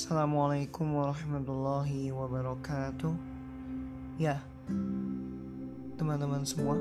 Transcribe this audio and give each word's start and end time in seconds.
Assalamualaikum 0.00 0.96
warahmatullahi 0.96 2.08
wabarakatuh. 2.08 3.12
Ya, 4.16 4.40
teman-teman 6.00 6.40
semua, 6.48 6.80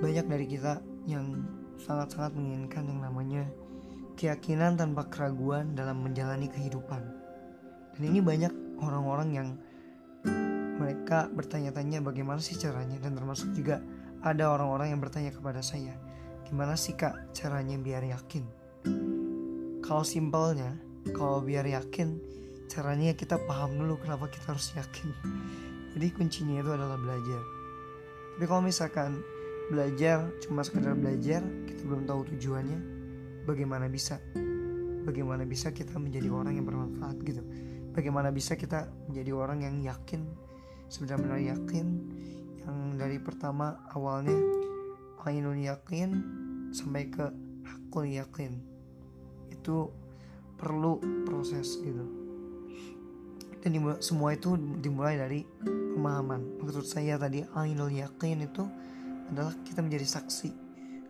banyak 0.00 0.24
dari 0.24 0.48
kita 0.48 0.80
yang 1.04 1.44
sangat-sangat 1.76 2.32
menginginkan 2.32 2.88
yang 2.88 3.04
namanya 3.04 3.44
keyakinan 4.16 4.80
tanpa 4.80 5.04
keraguan 5.12 5.76
dalam 5.76 6.00
menjalani 6.00 6.48
kehidupan. 6.48 7.04
Dan 7.92 8.02
ini 8.08 8.24
banyak 8.24 8.80
orang-orang 8.80 9.28
yang 9.36 9.48
mereka 10.80 11.28
bertanya-tanya 11.28 12.00
bagaimana 12.00 12.40
sih 12.40 12.56
caranya 12.56 12.96
dan 13.04 13.12
termasuk 13.12 13.52
juga 13.52 13.84
ada 14.24 14.48
orang-orang 14.48 14.96
yang 14.96 15.00
bertanya 15.04 15.28
kepada 15.28 15.60
saya, 15.60 15.92
gimana 16.48 16.72
sih 16.72 16.96
kak 16.96 17.36
caranya 17.36 17.76
biar 17.76 18.00
yakin? 18.00 18.48
Kalau 19.84 20.08
simpelnya, 20.08 20.85
kalau 21.14 21.42
biar 21.44 21.66
yakin 21.66 22.18
caranya 22.66 23.14
kita 23.14 23.38
paham 23.46 23.78
dulu 23.78 24.00
kenapa 24.02 24.26
kita 24.26 24.54
harus 24.54 24.74
yakin. 24.74 25.10
Jadi 25.96 26.06
kuncinya 26.12 26.60
itu 26.60 26.70
adalah 26.74 26.98
belajar. 26.98 27.42
Tapi 28.36 28.44
kalau 28.44 28.62
misalkan 28.64 29.22
belajar 29.72 30.28
cuma 30.44 30.62
sekedar 30.62 30.94
belajar 30.94 31.42
kita 31.66 31.82
belum 31.82 32.06
tahu 32.06 32.36
tujuannya 32.36 32.78
bagaimana 33.46 33.86
bisa? 33.88 34.20
Bagaimana 35.06 35.46
bisa 35.46 35.70
kita 35.70 35.96
menjadi 35.96 36.28
orang 36.28 36.58
yang 36.58 36.66
bermanfaat 36.66 37.16
gitu? 37.22 37.42
Bagaimana 37.94 38.34
bisa 38.34 38.58
kita 38.58 38.90
menjadi 39.08 39.32
orang 39.32 39.64
yang 39.64 39.76
yakin 39.80 40.26
sebenarnya 40.90 41.56
yakin 41.56 41.86
yang 42.66 42.78
dari 42.98 43.22
pertama 43.22 43.78
awalnya 43.94 44.34
ainun 45.26 45.58
yakin 45.58 46.10
sampai 46.70 47.10
ke 47.10 47.26
hakul 47.66 48.06
yakin. 48.06 48.62
Itu 49.50 49.90
perlu 50.56 50.98
proses 51.24 51.78
gitu. 51.80 52.04
Dan 53.60 53.70
dimulai, 53.74 53.98
semua 54.00 54.32
itu 54.34 54.54
dimulai 54.80 55.18
dari 55.18 55.40
pemahaman. 55.66 56.62
Menurut 56.62 56.86
saya 56.86 57.18
tadi 57.18 57.42
ainul 57.56 57.90
yakin 57.90 58.46
itu 58.46 58.64
adalah 59.32 59.54
kita 59.66 59.82
menjadi 59.82 60.06
saksi 60.06 60.48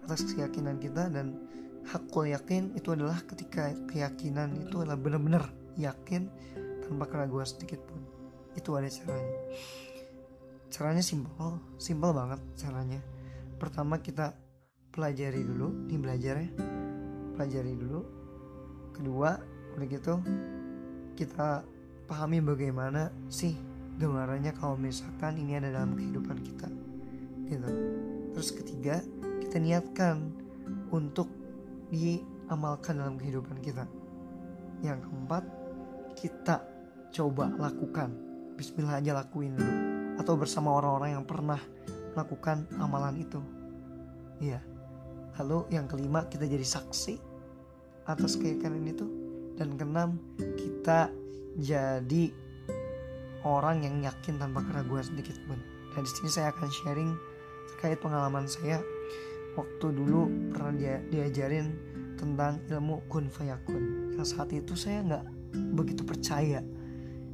atas 0.06 0.22
keyakinan 0.32 0.78
kita 0.78 1.10
dan 1.12 1.36
hakul 1.86 2.24
yakin 2.24 2.72
itu 2.78 2.94
adalah 2.94 3.18
ketika 3.26 3.74
keyakinan 3.90 4.66
itu 4.66 4.80
adalah 4.80 4.96
benar-benar 4.96 5.50
yakin 5.76 6.30
tanpa 6.86 7.04
keraguan 7.10 7.44
sedikit 7.44 7.82
pun. 7.84 8.00
Itu 8.56 8.72
ada 8.78 8.88
caranya. 8.88 9.38
Caranya 10.72 11.04
simpel 11.04 11.60
simpel 11.76 12.10
banget 12.16 12.40
caranya. 12.56 13.00
Pertama 13.60 14.00
kita 14.00 14.32
pelajari 14.96 15.44
dulu 15.44 15.92
nih 15.92 16.00
belajar 16.00 16.34
ya 16.40 16.48
pelajari 17.36 17.76
dulu 17.76 18.00
kedua 18.96 19.38
udah 19.76 19.86
gitu 19.86 20.14
kita 21.16 21.64
pahami 22.08 22.40
bagaimana 22.40 23.12
sih 23.28 23.56
gambarannya 23.96 24.52
kalau 24.56 24.76
misalkan 24.76 25.40
ini 25.40 25.56
ada 25.56 25.72
dalam 25.72 25.96
kehidupan 25.96 26.38
kita 26.44 26.68
gitu. 27.48 27.70
Terus 28.36 28.50
ketiga 28.52 29.00
kita 29.40 29.56
niatkan 29.56 30.28
untuk 30.92 31.30
diamalkan 31.88 33.00
dalam 33.00 33.16
kehidupan 33.16 33.62
kita. 33.62 33.88
Yang 34.84 35.08
keempat 35.08 35.44
kita 36.18 36.56
coba 37.14 37.48
lakukan. 37.56 38.12
Bismillah 38.60 39.00
aja 39.00 39.16
lakuin 39.16 39.56
dulu. 39.56 39.74
Atau 40.20 40.36
bersama 40.36 40.76
orang-orang 40.76 41.16
yang 41.16 41.24
pernah 41.24 41.60
melakukan 42.12 42.68
amalan 42.76 43.16
itu. 43.20 43.40
Iya. 44.42 44.60
Lalu 45.40 45.68
yang 45.72 45.88
kelima 45.88 46.28
kita 46.28 46.48
jadi 46.48 46.64
saksi 46.64 47.35
atas 48.06 48.38
keyakinan 48.38 48.86
itu 48.86 49.06
dan 49.58 49.74
keenam 49.74 50.10
kita 50.38 51.10
jadi 51.58 52.30
orang 53.42 53.82
yang 53.82 53.96
yakin 54.06 54.38
tanpa 54.38 54.62
keraguan 54.66 55.02
sedikit 55.02 55.36
pun. 55.46 55.58
Dan 55.94 56.04
di 56.04 56.10
sini 56.12 56.28
saya 56.28 56.52
akan 56.52 56.68
sharing 56.68 57.10
terkait 57.74 57.98
pengalaman 57.98 58.44
saya. 58.46 58.78
Waktu 59.56 59.86
dulu 59.96 60.52
pernah 60.52 60.72
dia, 60.76 61.00
diajarin 61.08 61.72
tentang 62.20 62.60
ilmu 62.68 63.08
kun 63.08 63.32
fayakun. 63.32 64.12
Yang 64.20 64.36
saat 64.36 64.52
itu 64.52 64.76
saya 64.76 65.00
nggak 65.00 65.24
begitu 65.72 66.04
percaya 66.04 66.60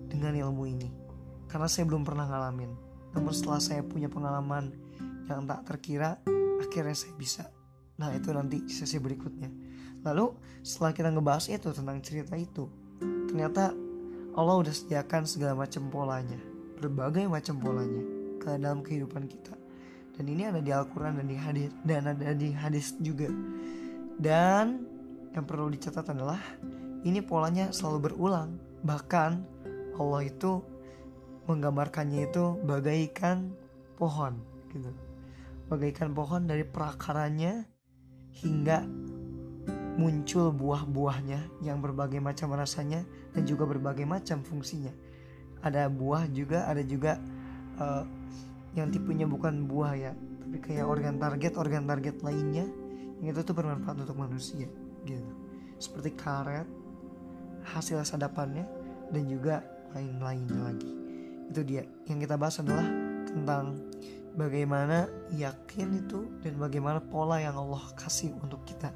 dengan 0.07 0.33
ilmu 0.39 0.63
ini. 0.71 0.89
Karena 1.51 1.67
saya 1.67 1.91
belum 1.91 2.07
pernah 2.07 2.31
ngalamin. 2.31 2.71
Namun 3.13 3.33
setelah 3.35 3.59
saya 3.59 3.83
punya 3.83 4.07
pengalaman 4.07 4.71
yang 5.27 5.45
tak 5.51 5.67
terkira 5.67 6.23
akhirnya 6.63 6.95
saya 6.95 7.15
bisa. 7.19 7.45
Nah 7.99 8.15
itu 8.15 8.31
nanti 8.31 8.63
sesi 8.71 9.03
berikutnya 9.03 9.72
Lalu 10.03 10.35
setelah 10.63 10.93
kita 10.95 11.09
ngebahas 11.15 11.47
itu 11.51 11.69
tentang 11.71 11.99
cerita 12.03 12.35
itu, 12.35 12.67
ternyata 13.31 13.75
Allah 14.33 14.57
udah 14.59 14.75
sediakan 14.75 15.29
segala 15.29 15.67
macam 15.67 15.87
polanya, 15.93 16.41
berbagai 16.81 17.29
macam 17.31 17.61
polanya 17.63 18.03
ke 18.43 18.59
dalam 18.59 18.83
kehidupan 18.83 19.31
kita. 19.31 19.55
Dan 20.13 20.29
ini 20.29 20.45
ada 20.45 20.61
di 20.61 20.69
Al-Quran 20.69 21.23
dan 21.23 21.27
di 21.29 21.37
hadis 21.39 21.69
dan 21.87 22.03
ada 22.11 22.35
di 22.37 22.53
hadis 22.53 22.97
juga. 23.01 23.31
Dan 24.21 24.85
yang 25.33 25.49
perlu 25.49 25.73
dicatat 25.73 26.13
adalah 26.13 26.41
ini 27.03 27.23
polanya 27.25 27.73
selalu 27.73 28.11
berulang. 28.13 28.61
Bahkan 28.85 29.31
Allah 29.97 30.23
itu 30.27 30.61
menggambarkannya 31.49 32.29
itu 32.29 32.61
bagaikan 32.67 33.55
pohon 33.97 34.39
gitu. 34.71 34.91
Bagaikan 35.73 36.13
pohon 36.13 36.45
dari 36.45 36.67
perakaranya 36.69 37.65
hingga 38.33 38.85
muncul 39.97 40.49
buah-buahnya 40.57 41.61
yang 41.61 41.85
berbagai 41.85 42.19
macam 42.19 42.57
rasanya 42.57 43.05
dan 43.37 43.45
juga 43.45 43.69
berbagai 43.69 44.09
macam 44.09 44.41
fungsinya. 44.41 44.93
Ada 45.63 45.87
buah 45.93 46.27
juga, 46.33 46.65
ada 46.67 46.81
juga 46.83 47.21
uh, 47.79 48.05
yang 48.73 48.89
tipenya 48.89 49.29
bukan 49.29 49.69
buah 49.69 49.93
ya, 49.95 50.13
tapi 50.17 50.57
kayak 50.59 50.89
organ 50.89 51.21
target, 51.21 51.53
organ 51.61 51.85
target 51.85 52.25
lainnya 52.25 52.67
yang 53.21 53.37
itu 53.37 53.43
tuh 53.45 53.55
bermanfaat 53.55 54.03
untuk 54.03 54.17
manusia 54.19 54.67
gitu. 55.05 55.31
Seperti 55.77 56.17
karet, 56.17 56.67
hasil 57.63 58.03
sadapannya 58.03 58.67
dan 59.13 59.25
juga 59.29 59.63
lain-lainnya 59.93 60.61
lagi. 60.73 60.91
Itu 61.53 61.63
dia. 61.63 61.85
Yang 62.09 62.27
kita 62.27 62.35
bahas 62.41 62.59
adalah 62.59 62.89
tentang 63.29 63.77
bagaimana 64.35 65.07
yakin 65.37 66.01
itu 66.01 66.41
dan 66.41 66.57
bagaimana 66.57 66.99
pola 66.99 67.37
yang 67.39 67.55
Allah 67.61 67.85
kasih 68.01 68.33
untuk 68.41 68.65
kita 68.65 68.89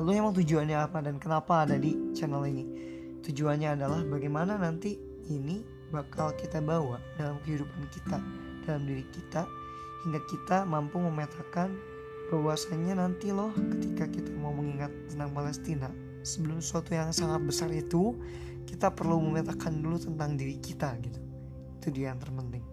Lalu 0.00 0.10
emang 0.24 0.32
tujuannya 0.32 0.76
apa 0.78 1.04
dan 1.04 1.20
kenapa 1.20 1.68
ada 1.68 1.76
di 1.76 1.92
channel 2.16 2.48
ini? 2.48 2.64
Tujuannya 3.20 3.76
adalah 3.76 4.00
bagaimana 4.08 4.56
nanti 4.56 4.96
ini 5.28 5.60
bakal 5.92 6.32
kita 6.40 6.64
bawa 6.64 6.96
dalam 7.20 7.36
kehidupan 7.44 7.84
kita, 7.92 8.18
dalam 8.64 8.88
diri 8.88 9.04
kita, 9.12 9.44
hingga 10.02 10.20
kita 10.26 10.64
mampu 10.64 10.96
memetakan 10.96 11.76
bahwasannya 12.32 12.96
nanti 12.96 13.28
loh 13.28 13.52
ketika 13.76 14.08
kita 14.08 14.32
mau 14.40 14.56
mengingat 14.56 14.88
tentang 15.12 15.36
Palestina, 15.36 15.92
sebelum 16.24 16.64
sesuatu 16.64 16.96
yang 16.96 17.12
sangat 17.12 17.44
besar 17.44 17.68
itu, 17.68 18.16
kita 18.64 18.88
perlu 18.88 19.20
memetakan 19.20 19.84
dulu 19.84 20.00
tentang 20.00 20.40
diri 20.40 20.56
kita 20.56 20.96
gitu. 21.04 21.20
Itu 21.76 21.92
dia 21.92 22.16
yang 22.16 22.18
terpenting. 22.18 22.71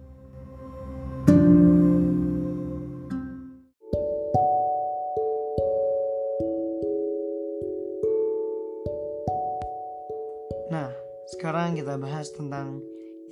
Sekarang 11.34 11.74
kita 11.74 11.98
bahas 11.98 12.30
tentang 12.30 12.78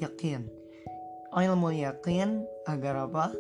yakin. 0.03 0.51
Ilmu 1.31 1.71
yakin 1.71 2.43
agar 2.67 3.07
apa? 3.07 3.31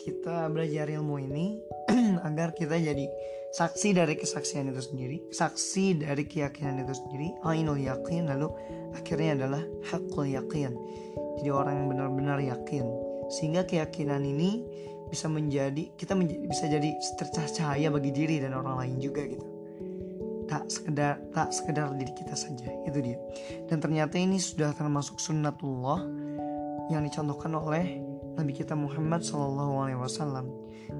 Kita 0.00 0.48
belajar 0.48 0.88
ilmu 0.88 1.20
ini 1.20 1.60
agar 2.28 2.56
kita 2.56 2.80
jadi 2.80 3.04
saksi 3.52 4.00
dari 4.00 4.16
kesaksian 4.16 4.72
itu 4.72 4.80
sendiri, 4.80 5.16
saksi 5.28 6.08
dari 6.08 6.24
keyakinan 6.24 6.88
itu 6.88 6.96
sendiri. 6.96 7.28
Ainul 7.44 7.76
yakin 7.84 8.32
lalu 8.32 8.48
akhirnya 8.96 9.44
adalah 9.44 9.62
hakul 9.92 10.24
yakin. 10.24 10.72
Jadi 11.36 11.50
orang 11.52 11.84
yang 11.84 11.88
benar-benar 11.92 12.38
yakin. 12.40 12.88
Sehingga 13.28 13.68
keyakinan 13.68 14.24
ini 14.24 14.64
bisa 15.12 15.28
menjadi 15.28 15.84
kita 16.00 16.16
menjadi, 16.16 16.48
bisa 16.48 16.64
jadi 16.64 16.90
tercahaya 17.20 17.52
cahaya 17.52 17.88
bagi 17.92 18.08
diri 18.08 18.40
dan 18.40 18.56
orang 18.56 18.88
lain 18.88 18.96
juga 19.04 19.24
gitu 19.24 19.57
tak 20.48 20.64
sekedar 20.72 21.20
tak 21.30 21.52
sekedar 21.52 21.92
diri 21.94 22.12
kita 22.16 22.34
saja. 22.34 22.66
Itu 22.88 22.98
dia. 23.04 23.20
Dan 23.68 23.78
ternyata 23.78 24.16
ini 24.16 24.40
sudah 24.40 24.72
termasuk 24.74 25.20
sunnatullah 25.20 26.02
yang 26.88 27.04
dicontohkan 27.04 27.52
oleh 27.54 28.00
Nabi 28.34 28.56
kita 28.56 28.72
Muhammad 28.72 29.20
Shallallahu 29.20 29.74
Alaihi 29.84 30.00
Wasallam. 30.00 30.48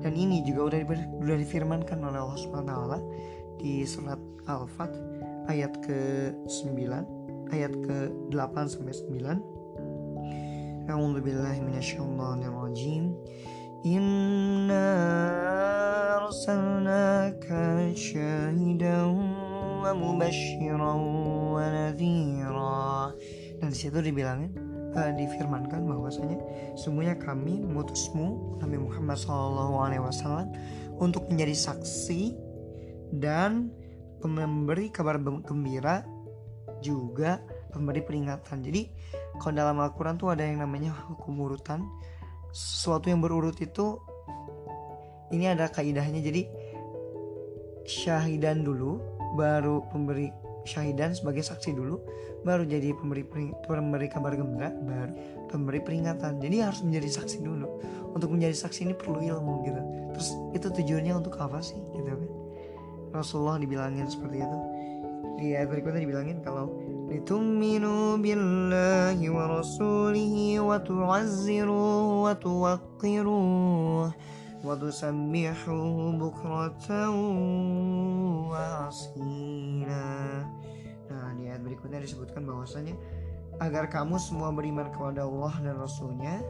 Dan 0.05 0.13
ini 0.15 0.45
juga 0.45 0.77
udah 0.77 0.79
sudah 1.25 1.39
difirmankan 1.41 1.99
oleh 2.05 2.21
Allah 2.21 2.39
Subhanahu 2.39 2.69
Taala 2.69 2.99
di 3.57 3.89
surat 3.89 4.21
Al-Fat 4.45 4.93
ayat 5.49 5.73
ke 5.81 6.31
9 6.45 7.53
ayat 7.53 7.73
ke 7.73 7.97
8 8.31 8.69
sampai 8.69 8.93
9 8.93 10.89
A'udzu 10.89 11.21
billahi 11.21 11.61
minasyaitonir 11.65 12.53
rajim 12.53 13.13
Inna 13.85 14.89
arsalnaka 16.29 17.93
syahidan 17.97 19.38
ومبشرا 19.84 20.94
ونذيرا 21.56 22.84
dan 23.64 23.68
di 23.72 23.78
situ 23.80 24.04
dibilangin 24.04 24.52
uh, 24.92 25.12
difirmankan 25.16 25.88
bahwasanya 25.88 26.36
semuanya 26.76 27.16
kami 27.16 27.64
mengutusmu 27.64 28.60
Nabi 28.60 28.78
Muhammad 28.82 29.16
SAW 29.16 30.52
untuk 31.00 31.32
menjadi 31.32 31.56
saksi 31.56 32.36
dan 33.16 33.72
memberi 34.24 34.92
kabar 34.92 35.20
gembira 35.20 36.04
juga 36.84 37.40
pemberi 37.72 38.04
peringatan. 38.04 38.62
Jadi 38.64 38.92
kalau 39.40 39.56
dalam 39.56 39.80
Al-Quran 39.82 40.16
tuh 40.20 40.32
ada 40.32 40.46
yang 40.46 40.62
namanya 40.62 40.94
hukum 41.10 41.40
urutan. 41.44 41.84
Sesuatu 42.54 43.10
yang 43.10 43.18
berurut 43.24 43.58
itu 43.64 43.98
ini 45.34 45.50
ada 45.50 45.68
kaidahnya. 45.72 46.22
Jadi 46.22 46.46
syahidan 47.84 48.62
dulu, 48.62 49.02
baru 49.36 49.84
pemberi 49.90 50.30
syahidan 50.64 51.12
sebagai 51.12 51.44
saksi 51.44 51.76
dulu 51.76 52.00
baru 52.48 52.64
jadi 52.64 52.96
pemberi 52.96 53.28
pemberi 53.68 54.08
kabar 54.08 54.36
gembira 54.36 54.72
baru 54.72 55.14
pemberi 55.52 55.80
peringatan 55.84 56.40
jadi 56.40 56.72
harus 56.72 56.84
menjadi 56.84 57.24
saksi 57.24 57.44
dulu 57.44 57.68
untuk 58.16 58.32
menjadi 58.32 58.56
saksi 58.56 58.88
ini 58.88 58.94
perlu 58.96 59.20
ilmu 59.20 59.54
gitu 59.68 59.82
terus 60.16 60.30
itu 60.56 60.68
tujuannya 60.72 61.14
untuk 61.20 61.36
apa 61.40 61.60
sih 61.60 61.80
gitu 61.92 62.08
kan 62.08 62.30
Rasulullah 63.12 63.60
dibilangin 63.60 64.08
seperti 64.08 64.42
itu 64.42 64.58
di 65.40 65.46
ayat 65.58 65.68
berikutnya 65.68 66.02
dibilangin 66.04 66.40
kalau 66.40 66.72
لتؤمنوا 67.14 68.18
بالله 68.18 69.20
ورسوله 69.30 70.36
وتعزروه 70.60 72.24
وتوقروه 72.24 74.12
وتسبحوه 74.64 75.98
بكرة 76.18 76.90
وأصيلا 78.50 80.12
Nah 81.14 81.30
di 81.38 81.46
ayat 81.52 81.62
berikutnya 81.62 82.00
disebutkan 82.02 82.48
bahwasanya 82.48 82.96
agar 83.62 83.86
kamu 83.92 84.18
semua 84.18 84.50
beriman 84.50 84.90
kepada 84.90 85.28
Allah 85.28 85.54
dan 85.62 85.78
Rasulnya 85.78 86.42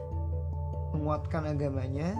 menguatkan 0.94 1.52
agamanya 1.52 2.16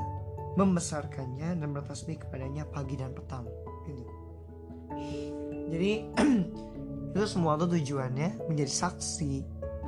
membesarkannya 0.59 1.57
dan 1.57 1.69
bertasbih 1.73 2.21
kepadanya 2.21 2.67
pagi 2.69 2.99
dan 2.99 3.15
petang 3.15 3.47
gitu. 3.87 4.13
jadi 5.73 5.93
itu 7.15 7.27
semua 7.27 7.55
itu 7.59 7.81
tujuannya 7.81 8.51
menjadi 8.51 8.71
saksi 8.71 9.33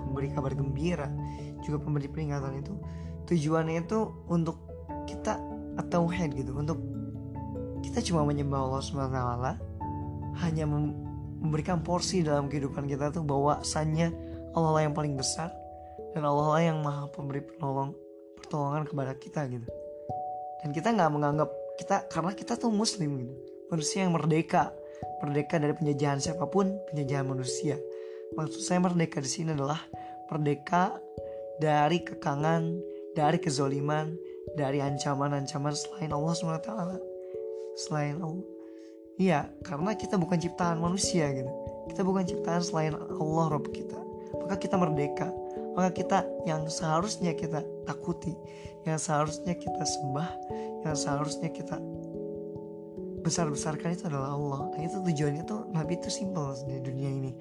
memberi 0.06 0.30
kabar 0.30 0.54
gembira 0.54 1.10
juga 1.62 1.82
pemberi 1.82 2.06
peringatan 2.06 2.62
itu 2.62 2.74
tujuannya 3.26 3.82
itu 3.86 3.98
untuk 4.30 4.62
kita 5.06 5.38
atau 5.79 6.07
head 6.07 6.33
gitu. 6.35 6.55
Untuk 6.55 6.79
kita 7.85 7.99
cuma 8.05 8.25
menyembah 8.25 8.59
Allah 8.59 8.81
SWT 8.81 9.19
hanya 10.41 10.65
memberikan 10.65 11.83
porsi 11.83 12.23
dalam 12.23 12.47
kehidupan 12.47 12.87
kita 12.87 13.11
tuh 13.11 13.25
bahwasannya 13.25 14.13
Allah 14.55 14.71
lah 14.75 14.81
yang 14.83 14.95
paling 14.95 15.15
besar 15.15 15.51
dan 16.11 16.23
Allah 16.27 16.47
lah 16.55 16.61
yang 16.61 16.77
maha 16.83 17.07
pemberi 17.11 17.43
penolong 17.43 17.95
pertolongan 18.39 18.83
kepada 18.87 19.13
kita 19.15 19.47
gitu. 19.47 19.67
Dan 20.61 20.69
kita 20.75 20.93
nggak 20.93 21.11
menganggap 21.11 21.49
kita 21.79 22.05
karena 22.11 22.31
kita 22.37 22.53
tuh 22.59 22.69
muslim 22.69 23.17
gitu. 23.17 23.33
Manusia 23.71 24.03
yang 24.03 24.13
merdeka 24.13 24.75
merdeka 25.21 25.57
dari 25.57 25.73
penjajahan 25.73 26.19
siapa 26.21 26.45
pun 26.49 26.77
penjajahan 26.89 27.25
manusia. 27.25 27.77
Maksud 28.37 28.61
saya 28.61 28.79
merdeka 28.81 29.21
di 29.21 29.29
sini 29.29 29.53
adalah 29.53 29.81
merdeka 30.29 30.97
dari 31.61 32.01
kekangan 32.01 32.79
dari 33.13 33.37
kezoliman 33.37 34.15
dari 34.57 34.81
ancaman-ancaman 34.81 35.73
selain 35.73 36.11
Allah 36.11 36.33
SWT 36.33 36.71
selain 37.77 38.19
Allah 38.19 38.61
Iya, 39.21 39.53
karena 39.61 39.93
kita 39.93 40.17
bukan 40.17 40.41
ciptaan 40.41 40.81
manusia 40.81 41.29
gitu. 41.29 41.51
Kita 41.93 42.01
bukan 42.01 42.25
ciptaan 42.25 42.57
selain 42.65 42.97
Allah 42.97 43.45
Rabb 43.53 43.69
kita. 43.69 43.99
Maka 44.33 44.57
kita 44.57 44.81
merdeka. 44.81 45.29
Maka 45.77 45.93
kita 45.93 46.25
yang 46.49 46.65
seharusnya 46.65 47.37
kita 47.37 47.61
takuti, 47.85 48.33
yang 48.83 48.97
seharusnya 48.97 49.53
kita 49.53 49.85
sembah, 49.85 50.29
yang 50.83 50.95
seharusnya 50.97 51.53
kita 51.53 51.77
besar-besarkan 53.21 53.93
itu 53.93 54.09
adalah 54.09 54.33
Allah. 54.33 54.61
Nah 54.73 54.81
itu 54.81 54.97
tujuannya 55.05 55.43
tuh 55.45 55.69
Nabi 55.69 56.01
itu 56.01 56.09
simpel 56.09 56.57
di 56.65 56.81
dunia 56.81 57.09
ini. 57.13 57.31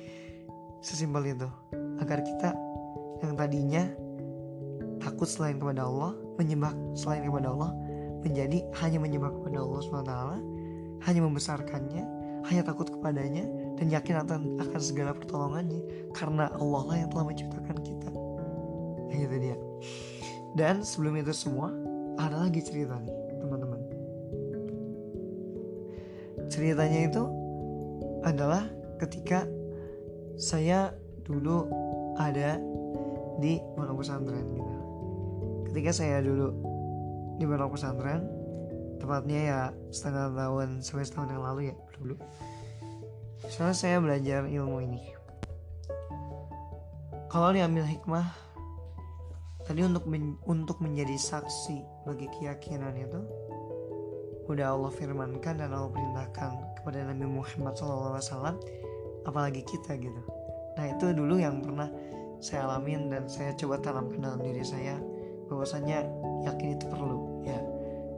Sesimpel 0.84 1.32
itu. 1.32 1.48
Agar 1.96 2.20
kita 2.20 2.52
yang 3.24 3.40
tadinya 3.40 3.88
takut 5.00 5.26
selain 5.26 5.56
kepada 5.56 5.88
Allah, 5.88 6.12
menyembah 6.36 6.72
selain 6.94 7.24
kepada 7.24 7.50
Allah, 7.50 7.72
menjadi 8.20 8.62
hanya 8.84 8.98
menyembah 9.00 9.32
kepada 9.32 9.58
Allah 9.64 9.80
SWT 9.80 10.14
hanya 11.00 11.20
membesarkannya, 11.24 12.04
hanya 12.48 12.62
takut 12.64 12.92
kepadanya, 12.92 13.44
dan 13.80 13.88
yakin 13.88 14.20
akan, 14.20 14.40
akan 14.60 14.80
segala 14.80 15.16
pertolongannya, 15.16 16.12
karena 16.12 16.52
Allah 16.60 16.82
lah 16.84 16.96
yang 17.00 17.08
telah 17.08 17.24
menciptakan 17.24 17.76
kita. 17.80 18.10
Ya 19.08 19.24
itu 19.24 19.36
dia. 19.40 19.56
Dan 20.56 20.84
sebelum 20.84 21.16
itu 21.16 21.32
semua, 21.32 21.72
ada 22.20 22.44
lagi 22.44 22.60
cerita 22.60 23.00
nih, 23.00 23.16
teman-teman. 23.40 23.80
Ceritanya 26.52 27.00
itu 27.08 27.24
adalah 28.26 28.68
ketika 29.00 29.48
saya 30.36 30.92
dulu 31.24 31.64
ada 32.20 32.60
di 33.40 33.56
pondok 33.72 34.04
pesantren 34.04 34.44
gitu. 34.52 34.79
Ketika 35.70 35.94
saya 35.94 36.18
dulu 36.18 36.50
di 37.38 37.46
pondok 37.46 37.78
pesantren, 37.78 38.26
tepatnya 38.98 39.38
ya 39.38 39.60
setengah 39.94 40.34
tahun 40.34 40.68
sampai 40.82 41.06
setahun 41.06 41.30
yang 41.30 41.44
lalu 41.46 41.60
ya 41.70 41.76
dulu. 41.94 42.18
Soalnya 43.46 43.78
saya 43.78 43.96
belajar 44.02 44.50
ilmu 44.50 44.82
ini. 44.82 45.00
Kalau 47.30 47.54
diambil 47.54 47.86
hikmah 47.86 48.26
tadi 49.62 49.86
untuk 49.86 50.10
men 50.10 50.34
untuk 50.50 50.82
menjadi 50.82 51.14
saksi 51.14 52.02
bagi 52.02 52.26
keyakinan 52.34 52.90
itu 52.98 53.22
udah 54.50 54.74
Allah 54.74 54.90
firmankan 54.90 55.62
dan 55.62 55.70
Allah 55.70 55.94
perintahkan 55.94 56.82
kepada 56.82 57.06
Nabi 57.06 57.30
Muhammad 57.30 57.78
SAW 57.78 58.58
apalagi 59.22 59.62
kita 59.62 59.94
gitu. 59.94 60.18
Nah 60.74 60.90
itu 60.90 61.14
dulu 61.14 61.38
yang 61.38 61.62
pernah 61.62 61.86
saya 62.42 62.66
alamin 62.66 63.14
dan 63.14 63.30
saya 63.30 63.54
coba 63.54 63.78
tanamkan 63.78 64.18
dalam 64.18 64.42
diri 64.42 64.66
saya 64.66 64.98
bahwasanya 65.50 66.06
yakin 66.46 66.78
itu 66.78 66.86
perlu 66.86 67.42
ya. 67.42 67.58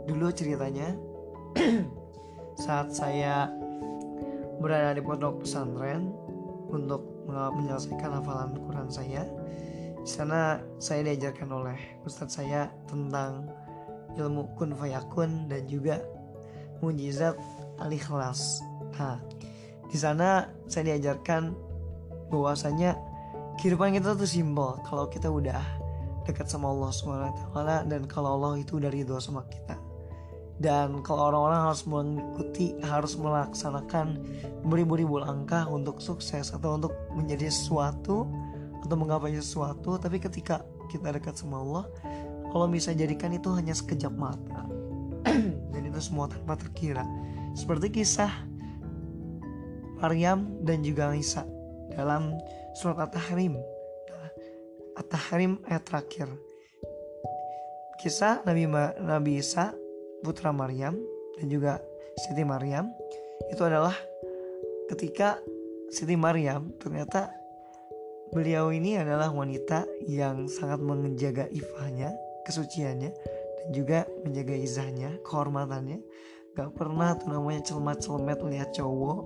Dulu 0.04 0.28
ceritanya 0.30 0.92
saat 2.64 2.92
saya 2.92 3.48
berada 4.60 4.94
di 4.94 5.02
pondok 5.02 5.42
pesantren 5.42 6.12
untuk 6.68 7.02
menyelesaikan 7.26 8.20
hafalan 8.20 8.60
Quran 8.68 8.88
saya 8.92 9.22
di 10.02 10.10
sana 10.10 10.58
saya 10.82 11.06
diajarkan 11.06 11.46
oleh 11.54 11.78
ustadz 12.02 12.42
saya 12.42 12.66
tentang 12.90 13.46
ilmu 14.18 14.50
kun 14.58 14.74
fayakun 14.74 15.46
dan 15.46 15.62
juga 15.70 16.02
mujizat 16.82 17.38
al 17.78 17.90
ikhlas 17.94 18.58
nah 18.98 19.22
di 19.92 19.98
sana 20.00 20.48
saya 20.66 20.94
diajarkan 20.96 21.54
bahwasanya 22.32 22.96
kehidupan 23.60 23.92
kita 23.92 24.16
tuh 24.16 24.24
simpel. 24.24 24.80
Kalau 24.88 25.04
kita 25.12 25.28
udah 25.28 25.60
dekat 26.26 26.46
sama 26.48 26.70
Allah 26.70 26.90
SWT 26.90 27.58
dan 27.88 28.02
kalau 28.06 28.38
Allah 28.38 28.62
itu 28.62 28.78
dari 28.78 29.02
ridho 29.02 29.18
sama 29.18 29.46
kita. 29.48 29.78
Dan 30.62 31.02
kalau 31.02 31.34
orang-orang 31.34 31.60
harus 31.66 31.82
mengikuti 31.88 32.78
harus 32.86 33.18
melaksanakan 33.18 34.22
beribu-ribu 34.62 35.18
langkah 35.18 35.66
untuk 35.66 35.98
sukses 35.98 36.54
atau 36.54 36.78
untuk 36.78 36.94
menjadi 37.18 37.50
sesuatu 37.50 38.30
atau 38.82 38.96
menggapai 38.98 39.34
sesuatu 39.34 39.98
tapi 39.98 40.22
ketika 40.22 40.62
kita 40.86 41.10
dekat 41.10 41.34
sama 41.34 41.62
Allah 41.62 41.84
Allah 42.52 42.68
bisa 42.68 42.92
jadikan 42.92 43.32
itu 43.32 43.50
hanya 43.56 43.72
sekejap 43.74 44.12
mata. 44.12 44.68
Dan 45.72 45.82
itu 45.88 45.98
semua 45.98 46.28
tanpa 46.28 46.54
terkira. 46.54 47.02
Seperti 47.56 47.90
kisah 48.02 48.30
Maryam 50.02 50.58
dan 50.66 50.82
juga 50.82 51.14
Isa 51.14 51.46
dalam 51.94 52.34
surat 52.74 52.98
At-Tahrim 53.06 53.54
At-Tahrim 54.98 55.62
ayat 55.68 55.82
terakhir 55.88 56.28
kisah 58.02 58.42
Nabi 58.42 58.66
Nabi 58.98 59.38
Isa 59.38 59.72
putra 60.26 60.50
Maryam 60.50 60.98
dan 61.38 61.46
juga 61.46 61.78
Siti 62.18 62.42
Maryam 62.42 62.90
itu 63.48 63.62
adalah 63.62 63.94
ketika 64.90 65.38
Siti 65.92 66.18
Maryam 66.18 66.74
ternyata 66.82 67.30
beliau 68.32 68.72
ini 68.72 68.96
adalah 68.96 69.28
wanita 69.28 69.84
yang 70.08 70.48
sangat 70.48 70.80
menjaga 70.80 71.46
ifahnya, 71.52 72.16
kesuciannya 72.48 73.12
dan 73.12 73.68
juga 73.76 74.08
menjaga 74.24 74.56
izahnya, 74.56 75.20
kehormatannya. 75.20 76.00
Gak 76.52 76.72
pernah 76.76 77.16
tuh 77.16 77.32
namanya 77.32 77.64
celmat-celmet 77.64 78.40
lihat 78.44 78.76
cowok 78.76 79.20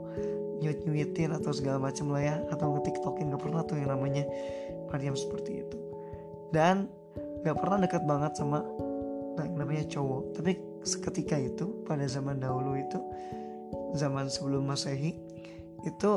nyuit-nyuitin 0.63 1.35
atau 1.35 1.51
segala 1.51 1.91
macam 1.91 2.15
lah 2.15 2.23
ya 2.23 2.37
atau 2.55 2.75
ngetiktokin 2.75 3.35
gak 3.35 3.43
pernah 3.43 3.63
tuh 3.67 3.77
yang 3.79 3.91
namanya 3.93 4.25
Maryam 4.91 5.15
seperti 5.19 5.67
itu. 5.67 5.79
Dan 6.55 6.91
gak 7.43 7.59
pernah 7.59 7.83
dekat 7.83 8.03
banget 8.07 8.39
sama 8.39 8.63
nah, 9.37 9.47
namanya 9.51 9.87
cowok. 9.91 10.39
Tapi 10.39 10.53
seketika 10.87 11.37
itu 11.39 11.83
pada 11.85 12.07
zaman 12.07 12.39
dahulu 12.39 12.79
itu 12.79 12.99
zaman 13.99 14.31
sebelum 14.31 14.67
masehi 14.67 15.19
itu 15.83 16.11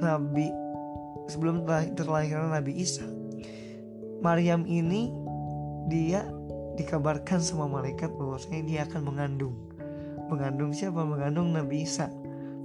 Nabi 0.00 0.48
sebelum 1.28 1.66
terlahirnya 1.98 2.48
Nabi 2.48 2.72
Isa 2.80 3.04
Maryam 4.24 4.64
ini 4.64 5.12
dia 5.86 6.24
dikabarkan 6.76 7.40
sama 7.40 7.68
malaikat 7.68 8.12
bahwasanya 8.16 8.62
dia 8.66 8.80
akan 8.84 9.02
mengandung. 9.06 9.56
Mengandung 10.28 10.72
siapa? 10.76 11.00
Mengandung 11.04 11.54
Nabi 11.54 11.86
Isa. 11.86 12.12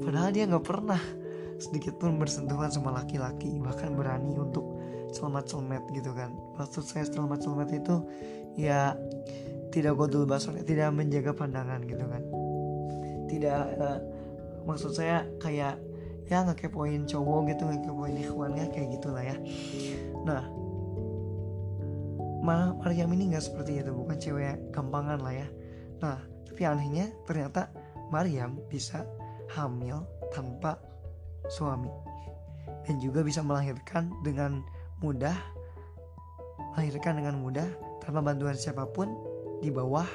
Padahal 0.02 0.34
dia 0.36 0.50
nggak 0.50 0.66
pernah 0.66 1.00
sedikit 1.62 2.02
pun 2.02 2.18
bersentuhan 2.18 2.74
sama 2.74 2.90
laki-laki 2.90 3.62
bahkan 3.62 3.94
berani 3.94 4.34
untuk 4.34 4.66
selamat-selamat 5.12 5.84
gitu 5.92 6.12
kan. 6.16 6.32
Maksud 6.58 6.84
saya 6.84 7.06
selamat-selamat 7.08 7.70
itu 7.76 7.96
ya 8.60 8.96
tidak 9.72 9.96
godul 9.96 10.28
basar 10.28 10.56
tidak 10.64 10.92
menjaga 10.92 11.32
pandangan 11.32 11.84
gitu 11.88 12.04
kan. 12.04 12.24
Tidak 13.32 13.64
uh, 13.80 14.00
maksud 14.68 14.92
saya 14.92 15.24
kayak 15.40 15.80
ya 16.28 16.48
nggak 16.48 16.68
kepoin 16.68 17.08
cowok 17.08 17.52
gitu 17.52 17.62
nggak 17.68 17.84
kepoin 17.88 18.16
ikhwannya 18.20 18.66
kayak 18.72 18.88
gitulah 19.00 19.24
ya. 19.24 19.36
Nah 20.24 20.44
Ma 22.42 22.74
Maryam 22.74 23.14
ini 23.14 23.32
nggak 23.32 23.46
seperti 23.54 23.86
itu 23.86 23.94
bukan 23.94 24.18
cewek 24.18 24.60
gampangan 24.74 25.20
lah 25.22 25.34
ya. 25.36 25.48
Nah 26.04 26.18
tapi 26.48 26.62
anehnya 26.68 27.12
ternyata 27.24 27.72
Maryam 28.12 28.60
bisa 28.68 29.08
hamil 29.56 30.04
tanpa 30.36 30.80
suami. 31.48 31.92
Dan 32.82 32.98
juga 32.98 33.22
bisa 33.22 33.46
melahirkan 33.46 34.10
dengan 34.26 34.66
mudah 35.02 35.36
melahirkan 36.74 37.20
dengan 37.20 37.42
mudah 37.42 37.68
tanpa 38.00 38.22
bantuan 38.22 38.56
siapa 38.56 38.88
pun 38.88 39.12
di 39.60 39.74
bawah 39.74 40.08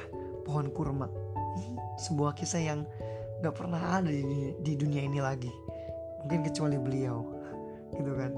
pohon 0.47 0.71
kurma. 0.73 1.11
Ini 1.59 1.77
sebuah 2.01 2.33
kisah 2.39 2.63
yang 2.63 2.81
gak 3.45 3.55
pernah 3.55 4.01
ada 4.01 4.09
di, 4.09 4.57
di 4.63 4.73
dunia 4.79 5.05
ini 5.05 5.21
lagi. 5.21 5.53
Mungkin 6.25 6.47
kecuali 6.47 6.81
beliau 6.81 7.19
gitu 7.95 8.13
kan. 8.17 8.33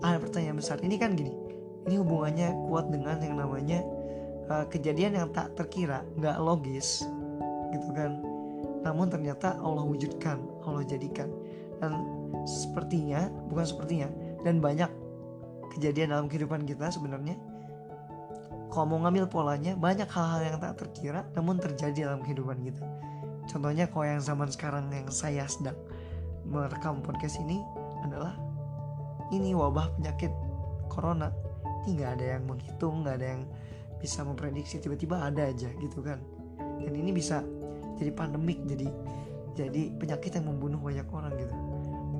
Ada 0.00 0.18
pertanyaan 0.20 0.58
besar 0.58 0.80
ini 0.84 0.96
kan 0.96 1.16
gini 1.16 1.50
ini 1.88 1.96
hubungannya 1.96 2.52
kuat 2.68 2.92
dengan 2.92 3.16
yang 3.24 3.40
namanya 3.40 3.80
uh, 4.52 4.64
kejadian 4.68 5.16
yang 5.16 5.28
tak 5.32 5.56
terkira, 5.56 6.04
nggak 6.18 6.36
logis, 6.42 7.04
gitu 7.72 7.88
kan. 7.96 8.20
Namun 8.84 9.08
ternyata 9.08 9.56
Allah 9.60 9.84
wujudkan, 9.84 10.40
Allah 10.64 10.84
jadikan, 10.84 11.28
dan 11.80 12.04
sepertinya 12.44 13.32
bukan 13.48 13.64
sepertinya, 13.64 14.08
dan 14.44 14.60
banyak 14.60 14.88
kejadian 15.72 16.12
dalam 16.14 16.26
kehidupan 16.26 16.66
kita 16.66 16.90
sebenarnya. 16.90 17.38
Kalau 18.70 18.86
mau 18.86 19.02
ngambil 19.02 19.26
polanya, 19.26 19.74
banyak 19.74 20.06
hal-hal 20.06 20.40
yang 20.46 20.56
tak 20.62 20.78
terkira, 20.78 21.26
namun 21.34 21.58
terjadi 21.58 22.06
dalam 22.06 22.22
kehidupan 22.22 22.62
kita. 22.62 22.86
Contohnya 23.50 23.90
kalau 23.90 24.06
yang 24.06 24.22
zaman 24.22 24.46
sekarang 24.46 24.86
yang 24.94 25.10
saya 25.10 25.42
sedang 25.50 25.74
merekam 26.46 27.02
podcast 27.02 27.42
ini 27.42 27.58
adalah 28.06 28.38
ini 29.34 29.54
wabah 29.54 29.94
penyakit 29.98 30.30
corona 30.90 31.30
ini 31.86 32.02
nggak 32.02 32.10
ada 32.18 32.24
yang 32.36 32.42
menghitung 32.44 33.06
nggak 33.06 33.16
ada 33.22 33.26
yang 33.38 33.42
bisa 34.02 34.26
memprediksi 34.26 34.82
tiba-tiba 34.82 35.22
ada 35.22 35.48
aja 35.48 35.70
gitu 35.78 36.02
kan 36.02 36.18
dan 36.80 36.92
ini 36.92 37.14
bisa 37.14 37.44
jadi 38.00 38.10
pandemik 38.10 38.58
jadi 38.66 38.88
jadi 39.54 39.82
penyakit 40.00 40.40
yang 40.40 40.48
membunuh 40.48 40.80
banyak 40.80 41.06
orang 41.12 41.32
gitu 41.36 41.54